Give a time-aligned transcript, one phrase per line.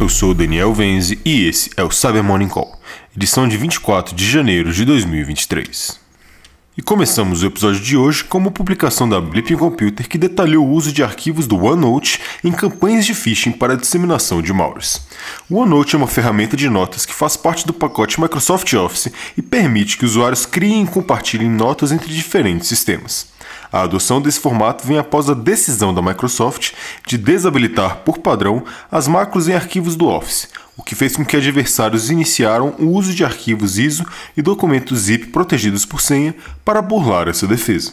[0.00, 2.78] eu sou o Daniel Venzi e esse é o Cyber Morning Call,
[3.16, 6.00] edição de 24 de janeiro de 2023.
[6.76, 10.72] E começamos o episódio de hoje com uma publicação da Blipping Computer que detalhou o
[10.72, 15.06] uso de arquivos do OneNote em campanhas de phishing para disseminação de malwares.
[15.48, 19.42] O OneNote é uma ferramenta de notas que faz parte do pacote Microsoft Office e
[19.42, 23.32] permite que usuários criem e compartilhem notas entre diferentes sistemas.
[23.72, 26.72] A adoção desse formato vem após a decisão da Microsoft
[27.06, 31.36] de desabilitar por padrão as macros em arquivos do Office, o que fez com que
[31.36, 34.04] adversários iniciaram o uso de arquivos ISO
[34.36, 37.92] e documentos zip protegidos por senha para burlar essa defesa.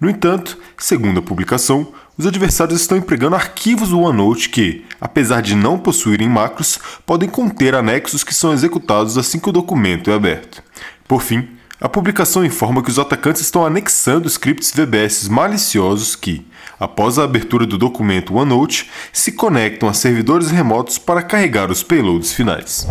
[0.00, 5.54] No entanto, segundo a publicação, os adversários estão empregando arquivos do OneNote que, apesar de
[5.54, 10.62] não possuírem macros, podem conter anexos que são executados assim que o documento é aberto.
[11.06, 11.48] Por fim,
[11.80, 16.44] a publicação informa que os atacantes estão anexando scripts VBS maliciosos que,
[16.78, 22.32] após a abertura do documento OneNote, se conectam a servidores remotos para carregar os payloads
[22.32, 22.84] finais.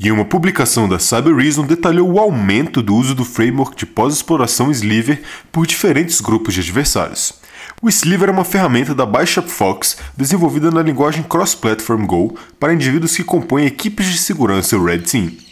[0.00, 5.22] E uma publicação da CyberReason detalhou o aumento do uso do framework de pós-exploração Sliver
[5.52, 7.34] por diferentes grupos de adversários.
[7.82, 13.14] O Sliver é uma ferramenta da Bishop Fox desenvolvida na linguagem Cross-Platform Go para indivíduos
[13.14, 15.45] que compõem equipes de segurança Red Team.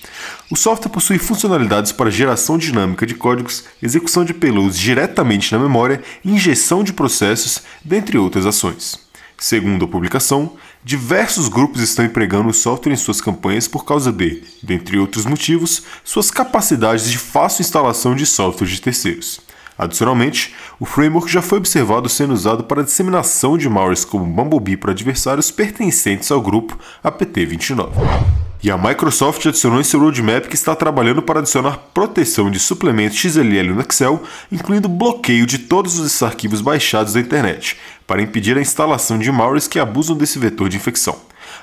[0.50, 6.02] O software possui funcionalidades para geração dinâmica de códigos, execução de payloads diretamente na memória
[6.24, 8.98] injeção de processos, dentre outras ações.
[9.36, 14.42] Segundo a publicação, diversos grupos estão empregando o software em suas campanhas por causa de,
[14.62, 19.40] dentre outros motivos, suas capacidades de fácil instalação de software de terceiros.
[19.76, 24.76] Adicionalmente, o framework já foi observado sendo usado para a disseminação de malwares como Bumblebee
[24.76, 28.43] para adversários pertencentes ao grupo APT29.
[28.64, 33.18] E a Microsoft adicionou em seu roadmap que está trabalhando para adicionar proteção de suplementos
[33.18, 37.76] XLL no Excel, incluindo bloqueio de todos os arquivos baixados da internet,
[38.06, 41.14] para impedir a instalação de malwares que abusam desse vetor de infecção.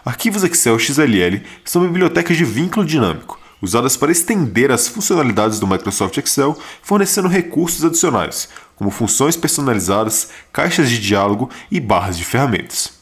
[0.05, 6.15] Arquivos Excel XLL são bibliotecas de vínculo dinâmico, usadas para estender as funcionalidades do Microsoft
[6.19, 13.00] Excel, fornecendo recursos adicionais, como funções personalizadas, caixas de diálogo e barras de ferramentas.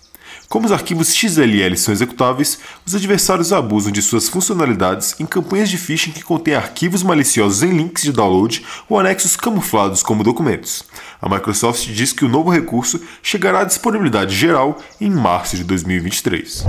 [0.49, 5.77] Como os arquivos XLL são executáveis, os adversários abusam de suas funcionalidades em campanhas de
[5.77, 10.83] phishing que contêm arquivos maliciosos em links de download ou anexos camuflados como documentos.
[11.21, 16.65] A Microsoft diz que o novo recurso chegará à disponibilidade geral em março de 2023.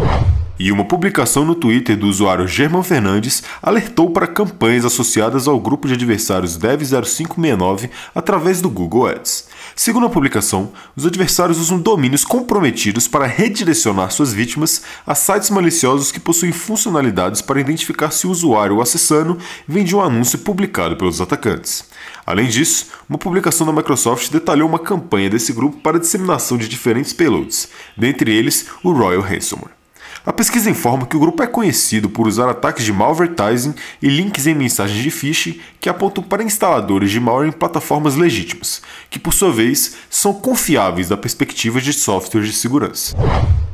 [0.59, 5.89] E uma publicação no Twitter do usuário German Fernandes alertou para campanhas associadas ao grupo
[5.89, 9.49] de adversários Dev0569 através do Google Ads.
[9.75, 16.13] Segundo a publicação, os adversários usam domínios comprometidos para redirecionar suas vítimas a sites maliciosos
[16.13, 21.23] que possuem funcionalidades para identificar se o usuário acessando vem de um anúncio publicado pelos
[21.23, 21.89] atacantes.
[22.27, 27.13] Além disso, uma publicação da Microsoft detalhou uma campanha desse grupo para disseminação de diferentes
[27.13, 29.81] payloads, dentre eles o Royal Ransomware.
[30.25, 34.47] A pesquisa informa que o grupo é conhecido por usar ataques de malvertising e links
[34.47, 39.33] em mensagens de phishing que apontam para instaladores de malware em plataformas legítimas, que por
[39.33, 43.17] sua vez são confiáveis da perspectiva de softwares de segurança.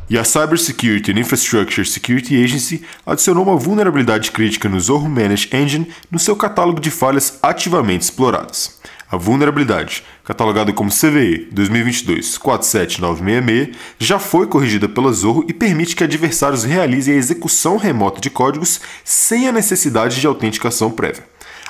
[0.08, 5.88] E a Cybersecurity and Infrastructure Security Agency adicionou uma vulnerabilidade crítica no Zorro Managed Engine
[6.08, 8.78] no seu catálogo de falhas ativamente exploradas.
[9.10, 16.62] A vulnerabilidade, catalogada como CVE 2022-47966, já foi corrigida pela Zorro e permite que adversários
[16.62, 21.24] realizem a execução remota de códigos sem a necessidade de autenticação prévia.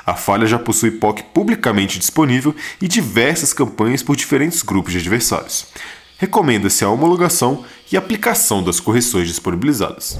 [0.04, 5.66] A falha já possui POC publicamente disponível e diversas campanhas por diferentes grupos de adversários.
[6.18, 10.18] Recomenda-se a homologação e aplicação das correções disponibilizadas.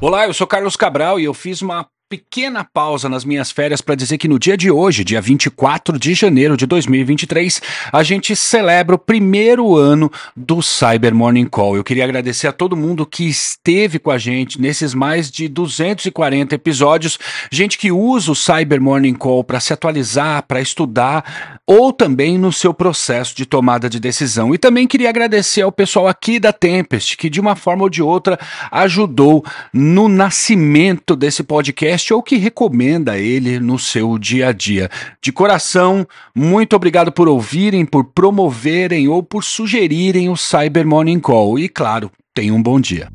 [0.00, 3.94] Olá, eu sou Carlos Cabral e eu fiz uma pequena pausa nas minhas férias para
[3.94, 7.60] dizer que no dia de hoje, dia 24 de janeiro de 2023,
[7.92, 11.76] a gente celebra o primeiro ano do Cyber Morning Call.
[11.76, 16.54] Eu queria agradecer a todo mundo que esteve com a gente nesses mais de 240
[16.54, 17.18] episódios,
[17.52, 22.50] gente que usa o Cyber Morning Call para se atualizar, para estudar ou também no
[22.50, 24.54] seu processo de tomada de decisão.
[24.54, 28.02] E também queria agradecer ao pessoal aqui da Tempest que de uma forma ou de
[28.02, 28.38] outra
[28.70, 29.44] ajudou
[29.74, 34.90] no nascimento desse podcast podcast ou que recomenda ele no seu dia a dia.
[35.22, 41.58] De coração, muito obrigado por ouvirem, por promoverem ou por sugerirem o Cyber Morning Call.
[41.58, 43.10] E claro, tenham um bom dia.